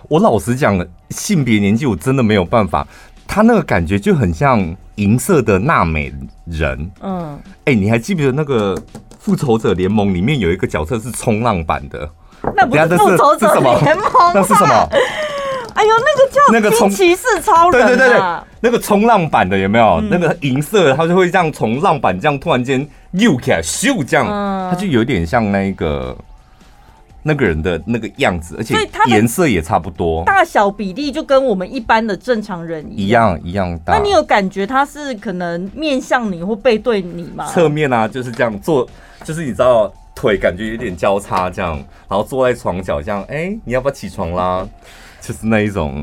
[0.08, 2.86] 我老实讲，性别、年纪我真的没有办法。
[3.26, 6.12] 他那个感觉就很像银色的娜美
[6.44, 6.90] 人。
[7.00, 8.76] 嗯，哎、欸，你还记不记得那个
[9.18, 12.08] 《复仇者联盟》里面有一个角色是冲浪版的？
[12.54, 14.88] 那不是复仇者联盟， 那是什么？
[15.74, 20.00] 哎呦，那个叫那个冲骑士超人，对对对对，那个冲浪板的有没有？
[20.10, 24.26] 那个银色，它就会这样从浪板这样突然间又起来咻这样，
[24.70, 26.16] 它就有点像那个
[27.22, 28.74] 那个人的那个样子，而且
[29.08, 33.98] 颜色也差不多，大小比例就跟我们一般的正常人一样一样大。
[33.98, 37.46] 那你有感觉他是可能面向你或背对你吗？
[37.52, 38.88] 侧面啊，就是这样做，
[39.24, 39.92] 就是你知道。
[40.16, 41.76] 腿感觉有点交叉，这样，
[42.08, 44.66] 然后坐在床角，这样，哎、欸，你要不要起床啦？
[45.20, 46.02] 就是那一种，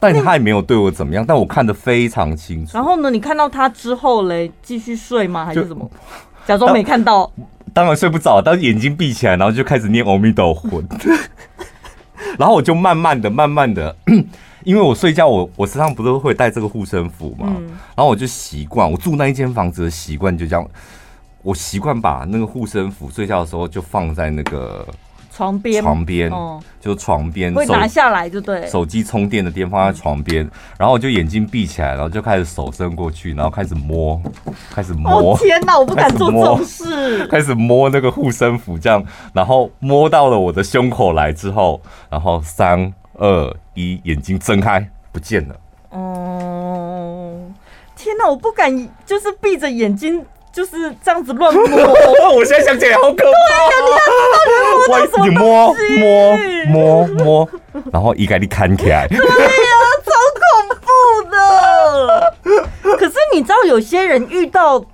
[0.00, 2.72] 但他也没有对我怎么样，但我看得非常清楚。
[2.72, 5.44] 然后呢，你看到他之后嘞，继续睡吗？
[5.44, 5.88] 还是怎么？
[6.46, 7.30] 假装没看到？
[7.74, 10.82] 当然睡不着，但是眼睛闭起来，然后就开始念阿弥陀佛。
[12.38, 13.94] 然后我就慢慢的、慢慢的，
[14.64, 20.66] 因为我睡觉，我我身上不是会带这个护身符嘛，嗯、然后我就习惯，我住那一间房子的习惯就这样。
[21.42, 24.86] 我习惯把那个护身符睡觉的时候就放在那个
[25.32, 28.66] 床边，床边，哦，就床边，会拿下来就对。
[28.66, 34.20] 手机充电的电放在床边，然后我就眼睛闭起来，然后就开始手伸过去，然后开始摸，
[34.70, 35.34] 开始摸。
[35.38, 37.26] 天哪，我不敢做这种事。
[37.28, 45.56] 开始摸那个护身符，这样，然后摸到了我的胸口来之后，然后三二一，眼睛睁开，不见了。
[45.90, 47.32] 哦，
[47.96, 48.70] 天哪，我不敢，
[49.06, 50.22] 就是闭着眼睛。
[50.52, 51.62] 就是这样子乱摸，
[52.34, 53.30] 我现在想起来好可怕。
[54.86, 56.36] 对呀，你摸摸
[56.66, 57.48] 摸摸，
[57.92, 59.22] 然后一概你看起来，对呀，
[60.04, 60.10] 超
[60.40, 62.34] 恐怖的。
[62.96, 64.84] 可是你知道，有些人遇到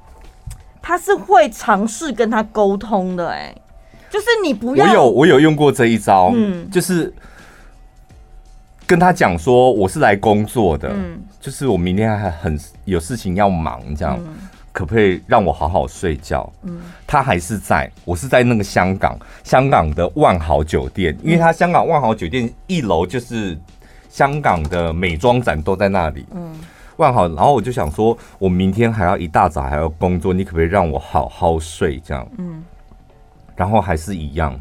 [0.83, 3.55] 他是会尝试跟他沟通的，哎，
[4.11, 4.85] 就是你不要。
[4.85, 7.13] 我有我有用过这一招，嗯，就是
[8.87, 14.21] 跟他讲说我是来工作的，嗯，就是我明天还很有事情要忙，这样。
[14.77, 16.53] 可不可以让我好好睡觉？
[16.65, 23.59] 嗯，他还是在，我是在那个香港，香港的万豪酒店，因为他香港万豪酒店一楼就是
[24.11, 26.27] 香港的美妆展都在那里。
[26.35, 26.61] 嗯，
[26.99, 31.99] 万豪，然后我就想说，我明天还要一大早还要工作，你可不可以让我好好睡？
[32.05, 32.63] 这样，嗯，
[33.57, 34.61] 然后还是一样，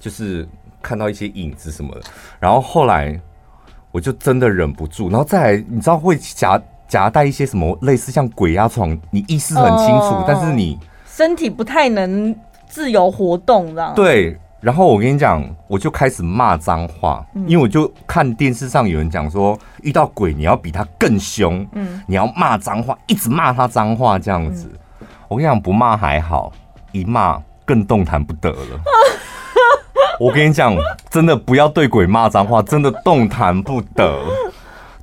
[0.00, 0.44] 就是
[0.82, 2.02] 看到一些影子什么的，
[2.40, 3.16] 然后后来
[3.92, 6.60] 我就真的忍不住，然后再来，你知道会夹。
[6.92, 12.36] 夹带一些什么类似像鬼压床，你意识很清楚，哦、但是你身体不太能
[12.68, 14.38] 自由活动，这样对。
[14.60, 24.68] 然后我跟你讲，我就开始骂脏话，嗯、因为我就看电视上有人讲说，遇到鬼你要比他更凶，嗯，你要骂脏话，一直骂他脏话这样子。
[25.00, 26.52] 嗯、我跟你讲，不骂还好，
[26.92, 28.80] 一骂更动弹不得了。
[30.20, 30.76] 我跟你讲，
[31.08, 34.22] 真的不要对鬼骂脏话，真的动弹不得。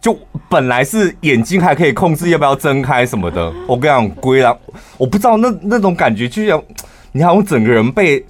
[0.02, 4.56] 就本来是眼睛还可以控制要不要睁开什么的，我跟你讲，鬼啊，
[4.98, 6.62] 我不知道那那种感觉，就像
[7.12, 8.26] 你好像整个人被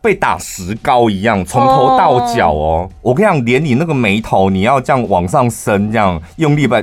[0.00, 2.88] 被打石膏一样，从头到脚哦。
[3.00, 6.82] 我跟你讲，连你那个眉头，你要这样往上升，这样用力把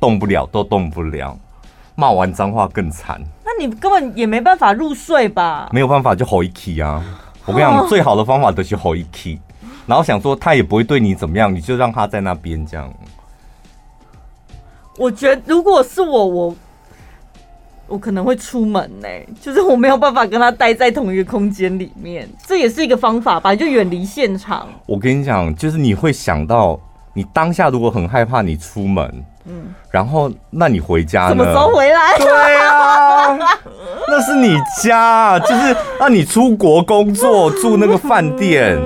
[0.00, 1.36] 动不了，都动不了。
[1.94, 3.20] 骂完脏话更惨。
[3.44, 5.68] 那你根本也没办法入睡吧？
[5.72, 7.02] 没有办法，就吼一气啊！
[7.44, 9.40] 我跟你讲，最好的方法就是吼一气，
[9.88, 12.88] 然后想说他也不会对你怎么样，你就让他在那边这样。
[14.96, 16.56] 我觉得如果是我，我。
[17.90, 24.68] 我可能会出门呢、欸，就是我没有办法跟他待在同一个空间里面，这也是一个方法吧，就远离现场。
[24.84, 26.78] 我跟你讲，就是你会想到，
[27.14, 31.30] 你当下如果很害怕你出门，嗯，然后那你回家呢？
[31.30, 32.18] 什么时候回来？
[32.18, 33.38] 对啊，
[34.06, 38.78] 那是你家，就是让你出国工作住那个饭店。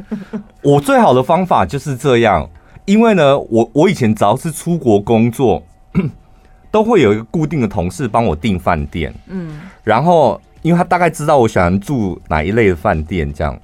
[0.62, 2.48] 我最好的方法就是这样，
[2.84, 5.62] 因为呢，我我以前只要是出国工作。
[6.72, 13.54] 都会有一个固定的同事帮我订饭店，嗯，然后因为他大概知道我喜欢住哪一类的饭店，这样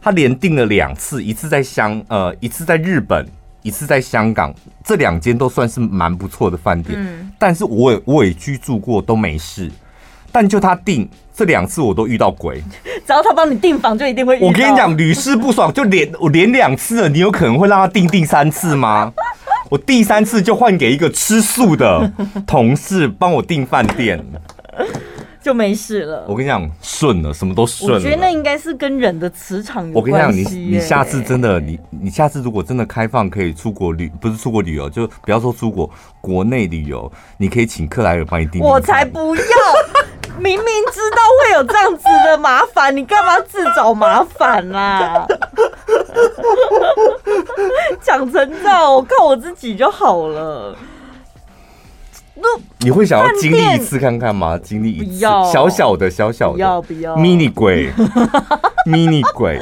[0.00, 3.26] 他连订了两次，一次在香呃，一次在日本，
[3.60, 4.50] 一次在香港，
[4.82, 9.70] 这两间都算是蛮不错的饭店，嗯，但是我也我也居住过都没事，
[10.32, 12.62] 但就他订这两次我都遇到鬼，
[13.04, 19.12] 只要他帮你订房就一定会遇到，我跟你讲屡试不爽，就连我连两次了，你有可能会让他订第三次吗？
[19.68, 22.10] 我第三次就换给一个吃素的
[22.46, 24.24] 同事帮我订饭店，
[25.42, 26.24] 就没事了。
[26.28, 27.96] 我跟你讲，顺了，什么都顺了。
[27.96, 30.10] 我觉得那应该是跟人的磁场有关系。
[30.12, 38.62] 我跟你讲，你你下次真的，你你下次如果真的开放可以出国旅，不是出国旅游，就不要说出国，国内旅游，你可以请克莱尔帮你订。
[38.62, 39.42] 我才不要！
[40.44, 45.26] 明明知道会有这样子的麻烦，你干嘛自找麻烦啦？
[48.02, 50.76] 讲成这样，我靠我自己就好了。
[52.80, 54.58] 你会想要经历一次看看吗？
[54.62, 57.90] 经历一次，小小的小小的，不要不要，mini 鬼
[58.84, 59.58] ，mini 鬼。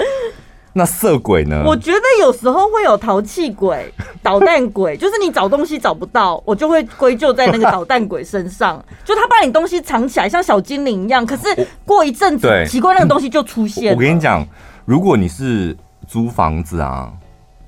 [0.74, 1.62] 那色鬼呢？
[1.66, 11.26] 我觉得有时候会有淘气鬼、 捣蛋鬼，就是你找东西找不到，我就会归咎在那个捣蛋鬼身上， 就他把你东西藏起来，像小精灵一样。
[11.26, 13.94] 可是过一阵子，奇怪，那个东西就出现了。
[13.94, 14.46] 我跟你讲，
[14.85, 17.12] 如果你是租房子啊，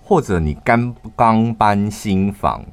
[0.03, 2.65] 或者你刚刚搬新房，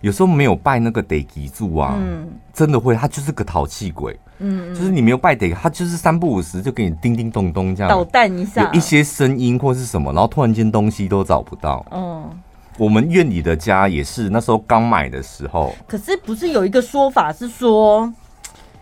[0.00, 4.16] 有时候没有拜那个得吉柱啊，嗯，真的会，他就是个淘气鬼。
[4.38, 11.84] 嗯，就是你没有拜得，他就是三不五时就给你叮叮咚咚这样捣蛋一下，有一些声音或是什么，然后突然间东西都找不到。
[11.92, 12.28] 嗯，
[12.76, 15.74] 我们院里的家也是那时候刚买的时候。
[15.86, 18.12] 可是不是有一个说法是说，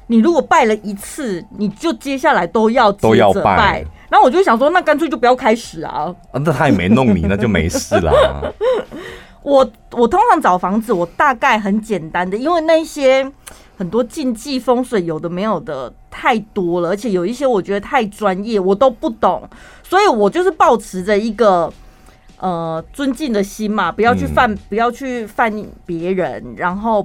[0.06, 3.84] 你如果拜了一次，你就接下来都要都要拜。
[4.08, 6.14] 然后我就想说，那干脆就不要开始啊。
[6.32, 8.54] 啊，那他也没弄你，那就没事了。
[9.42, 13.30] 我我通常找房子，我大概很简单的，因为那些。
[13.74, 19.42] 很多禁忌风水有的没有的太多了，而且有一些我觉得太专业，我都不懂，
[19.82, 21.72] 所以我就是抱持着一个
[22.38, 25.52] 呃尊敬的心嘛，不要去犯，不要去犯
[25.84, 27.04] 别人，然后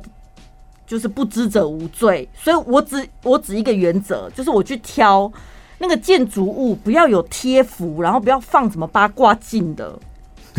[0.86, 5.32] 就是不知者无罪，所以我只我只一个原则，就是我去挑
[5.80, 9.98] 那个建筑物不要有贴符，然后不要放什么八卦镜的。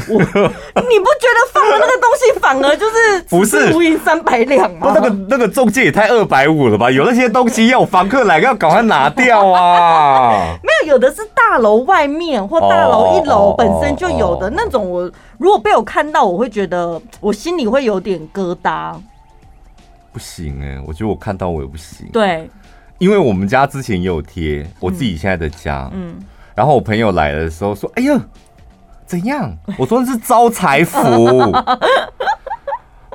[0.08, 4.92] 我， 你不觉得放了那个东西反而就是不是无银三百两吗？
[4.94, 6.90] 那个那个中介也太二百五了吧？
[6.90, 10.56] 有那些东西要房客来要赶快拿掉啊！
[10.62, 14.88] 没有，有的是大楼外面或大楼一楼本身就有的那种。
[14.88, 18.94] 我如果被我看到，我会觉得我心里会有点疙瘩。
[20.12, 22.08] 不行哎、欸，我觉得我看到我也不行。
[22.12, 22.48] 对，
[22.98, 26.16] 因为我们家之前也有贴我自己现在的家，嗯，
[26.54, 28.18] 然后我朋友来的时候说：“哎呀。”
[29.09, 29.57] 怎样？
[29.79, 30.99] 我说的是招财符，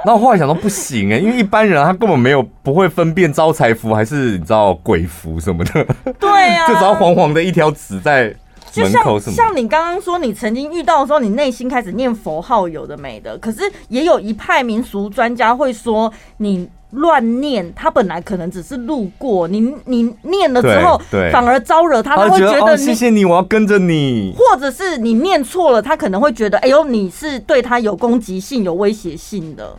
[0.04, 5.86] 然后后来想说不行哎、欸，因为一般人他根本没有不会分辨招财符还是你知道鬼符什么的。
[6.20, 8.36] 对呀、啊， 就只要黄黄的一条纸在
[8.76, 9.36] 门口什么。
[9.36, 13.38] 像你刚刚说，你曾经遇到的时候，你内心开始念佛号，有的没的。
[13.38, 16.68] 可是也有一派民俗专家会说你。
[16.94, 21.00] 乱念，他本来可能只是路过，你你念了之后，
[21.32, 24.36] 反而招惹他，他会觉得、哦、谢谢你，我要跟着你。
[24.38, 29.76] 或者是你念错了，他可能会觉得，哎呦，你是对他有攻击性、有威胁性的。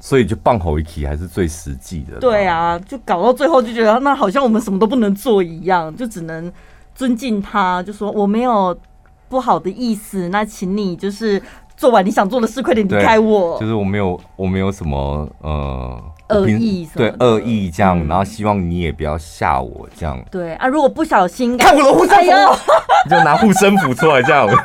[0.00, 2.18] 所以就棒吼一起还是最实际的。
[2.18, 6.50] 对啊，就搞到最后就觉得，那好像我们什么都不能做一样，就只能
[6.94, 8.74] 尊敬他，就说我没有
[9.28, 11.40] 不好的意思，那请你就是。
[11.80, 13.58] 做完你想做的事，快点离开我。
[13.58, 20.22] 就是我没有，我没有什么呃恶意，对恶意这样、嗯，然后希望你也不要吓我这样。
[20.30, 22.58] 对啊，如果不小心看我的护身符，哎、
[23.08, 24.46] 你就拿护身符出来这样。
[24.46, 24.60] 这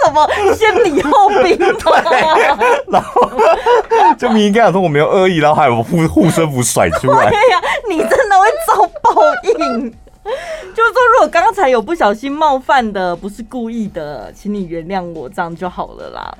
[0.00, 2.58] 什什么先礼后兵吗？
[2.88, 3.30] 然后
[4.18, 7.28] 就明明跟他说我没有恶意，然后还有护护身符甩出来。
[7.28, 9.94] 对呀、啊，你真的会遭报应。
[10.74, 16.38] 就是说，如果刚才有不小心冒犯的，不是故意的，请你原谅我，这样就好了啦。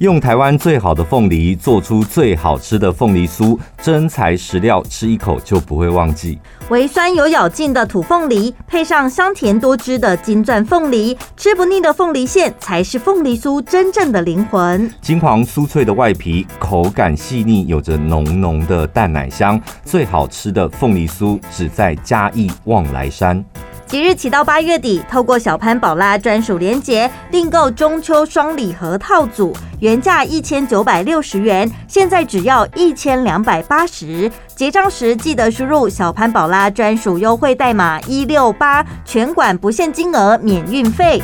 [0.00, 6.38] 用台湾最好的凤梨做出最好吃的凤梨酥，真材实料，吃一口就不会忘记。
[6.70, 14.90] 微酸有咬劲的土凤梨，配上香甜多汁的金钻凤梨，吃不腻的凤梨馅才是凤梨酥真正的灵魂。
[15.02, 19.60] 金黄酥脆的外皮，口感细腻，有着浓浓的淡奶香。
[19.84, 23.44] 最好吃的凤梨酥只在嘉义望来山。
[23.90, 34.30] 即日起到八月底，透过小潘宝拉专属连结订购中秋双礼盒套组，原价一千九百六十元，现在只要一千两百八十。
[34.54, 41.20] 结账时记得输入小潘宝拉专属优惠代码一六八，全馆不限金额，免运费。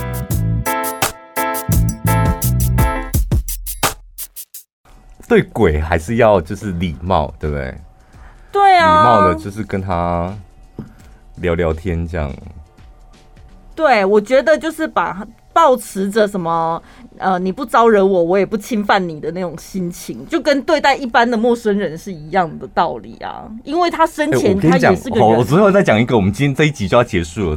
[5.29, 7.81] 对鬼还是要就是礼貌，对不对？
[8.51, 10.35] 对啊，礼貌的就是跟他
[11.37, 12.29] 聊聊天这样。
[13.77, 16.83] 对，我觉得就是把抱持着什么
[17.19, 23.49] 呃，你不招惹我，我也不侵犯你的那种心情，就跟对待一般的陌生人是一样的道理啊。
[23.65, 25.29] 因为他生前他也是个人。
[25.29, 27.57] 我最后再讲一个，我们今天这一集就要结束了。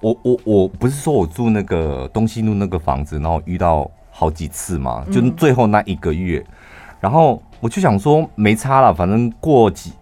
[0.00, 6.54] 我我我不是说我住那个东西路那个房子，然后遇到好几次嘛，就最后那一个月，嗯、
[7.00, 9.92] 然后我就想说没差了，反正过几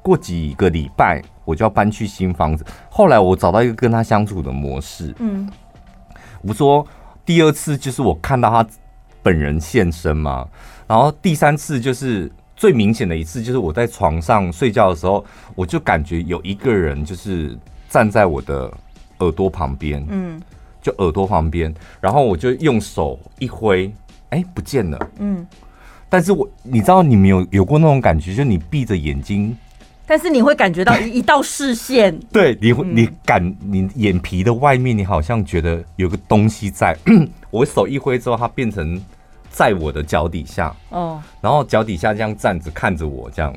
[0.00, 1.20] 过几个礼拜。
[1.44, 2.64] 我就要搬去新房子。
[2.90, 5.14] 后来我找到一个跟他相处的模式。
[5.18, 5.50] 嗯，
[6.42, 6.86] 我说
[7.24, 8.66] 第二次就是我看到他
[9.22, 10.46] 本人现身嘛，
[10.86, 15.24] 然后第三次就是最明显的一次，就是我在床上睡觉的时候，
[15.54, 18.72] 我就感觉有一个人就是站在我的
[19.20, 20.40] 耳朵旁边，嗯，
[20.82, 23.92] 就耳朵旁边，然后我就用手一挥，
[24.30, 25.46] 哎，不见了，嗯，
[26.08, 29.56] 但是我你知道你们有有过那种感觉，就你闭着眼睛。
[30.06, 36.96] 但是你会感觉到一 一道视线，对，你会你感你眼皮的外面，你好像觉得有个东西在。
[37.50, 39.00] 我手一挥之后，它变成
[39.50, 43.54] 在我的脚底下，哦，然后脚底下这样站着看着我这样。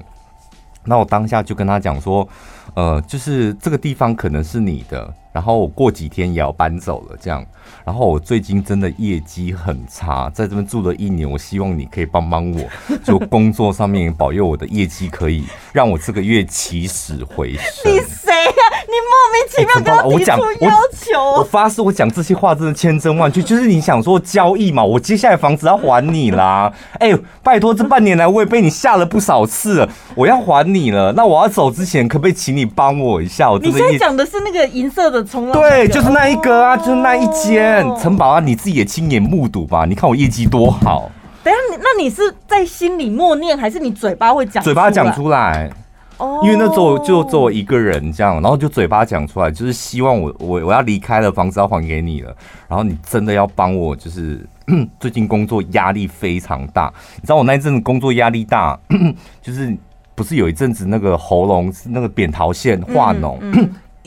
[0.86, 2.26] 那我当下就跟他讲说，
[2.74, 7.46] 呃，就是这个地方可能是你的，然后我过几天也要搬走了这样。
[7.86, 12.62] 然后我最近真的业绩很差，在这边住了一年，我希望你可以帮帮我，
[13.04, 17.94] 就工作上面保佑我的业绩可以让我这个月起死回生。
[17.94, 18.76] 你谁呀、啊？
[18.88, 21.20] 你莫名其妙跟我提出要求？
[21.20, 26.74] 我，我，我发誓，我讲这些话真的千真万确，就是你想说交易嘛，我接下来房子要还你啦。
[26.94, 31.12] 哎、欸，拜托，这半年来我也被你吓了不少次了，我要还你了。
[31.14, 33.52] 那我要走之前，可不可以请你帮我一下？
[33.52, 37.86] 我真的你现在讲的是那个银色的冲浪、对，就是那一个啊，就是那一间。
[37.98, 39.86] 城堡啊，你自己也亲眼目睹吧？
[39.86, 41.12] 你看我业绩多好。
[41.44, 44.64] 等下，你那你是在心里默念，还是你嘴巴会讲？
[44.64, 45.70] 嘴巴讲出来。
[46.18, 46.42] 哦。
[46.44, 52.36] 因为那时候就只有我一个人这样，然后就嘴巴讲出来，就是希望我我我要离开了，房子要还给你了。
[52.68, 54.46] 然后你真的要帮我，就是
[55.00, 56.92] 最近工作压力非常大。
[57.16, 58.78] 你知道我那一阵子工作压力大，
[59.42, 59.76] 就是
[60.16, 63.38] 不是有一阵子那个喉咙那个扁桃腺化脓。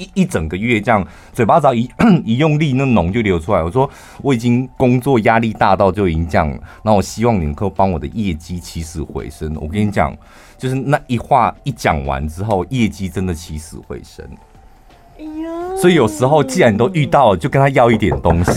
[0.01, 1.88] 一一整个月这样，嘴巴只要一
[2.24, 3.62] 一用力，那脓就流出来。
[3.62, 3.88] 我说
[4.22, 9.55] 我已经工作压力大到就已经这样了，那我希望你能够帮我的业绩起死回生。
[9.61, 10.16] 我跟你讲，
[10.57, 14.24] 就是那一话一讲完之后，业绩真的起死回生。
[15.78, 18.53] 所以有时候既然你都遇到了，就跟他要一点东西。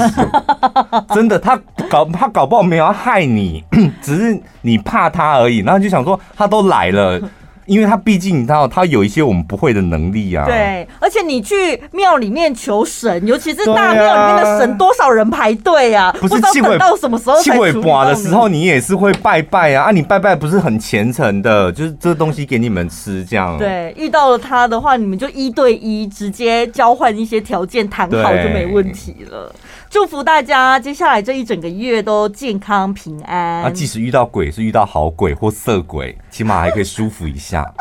[1.14, 3.62] 真的，他搞他搞不好没有要害你，
[4.02, 5.58] 只是你怕他而已。
[5.58, 7.20] 然后就想说，他都来了。
[7.66, 10.46] 因为他毕竟你知道，他有一些我们不会的能力啊。
[10.46, 16.14] 对，而且你去庙里面求神，尤其是大庙里面的神，多少人排队啊？
[16.20, 17.42] 不是七尾到什么时候？
[17.42, 19.86] 七尾拔的时候，你也是会拜拜啊！
[19.86, 23.58] 啊，你拜拜不是很虔诚的，就是这东西给你们吃这样。
[23.58, 29.54] 对，遇到了他的话，你们就一对一直接交换一些条件，谈好就没问题了。
[29.94, 33.62] 祝福大家接下来这一整个月都健康平安。
[33.62, 37.72] 那，即使遇到鬼是遇到好鬼或色鬼，起码还可以舒服一下。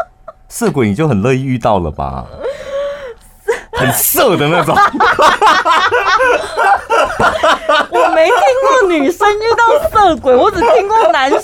[0.47, 2.27] 色鬼你就很乐意遇到了吧？
[3.83, 4.77] 很色的那种。
[7.91, 11.41] 我没听过女生遇到色鬼，我只听过男生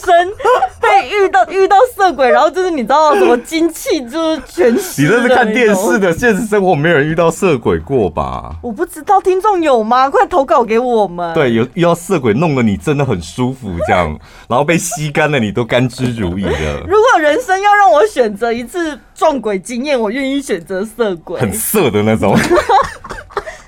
[0.81, 5.03] 被遇到遇到色鬼，然后就是你知道什么精气就是全失。
[5.03, 8.53] 你这是看电视的，现实生活没有人遇到色鬼过吧？
[8.63, 10.09] 我不知道听众有吗？
[10.11, 11.35] 快投稿给我们。
[11.35, 14.19] 对，有遇到色鬼弄得你真的很舒服，这样，
[14.49, 16.81] 然后被吸干了，你都甘之如饴的。
[16.87, 22.39] 如果人生要让我选择一次撞鬼经验，我愿意选择色鬼，很色的那种。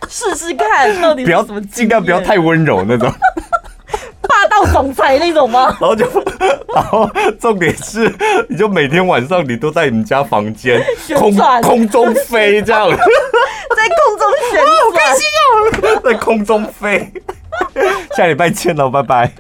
[0.09, 1.43] 试试看到底不要
[1.73, 3.13] 尽量不要太温柔那种。
[4.23, 5.67] 霸道总裁那种吗？
[5.81, 6.07] 然后就，
[6.73, 8.13] 然后重点是，
[8.49, 10.81] 你就每天晚上你都在你们家房间
[11.17, 15.27] 空空中飞这样， 在空中旋转，好开心
[15.97, 17.13] 哦，在空中飞。
[18.17, 19.33] 下礼拜见喽，拜拜。